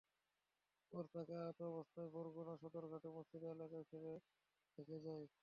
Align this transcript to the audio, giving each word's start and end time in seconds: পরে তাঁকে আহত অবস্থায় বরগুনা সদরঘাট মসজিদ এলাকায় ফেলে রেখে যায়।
পরে 0.91 1.07
তাঁকে 1.13 1.33
আহত 1.39 1.59
অবস্থায় 1.71 2.09
বরগুনা 2.13 2.53
সদরঘাট 2.61 3.03
মসজিদ 3.15 3.43
এলাকায় 3.47 3.85
ফেলে 3.89 4.13
রেখে 4.77 4.97
যায়। 5.05 5.25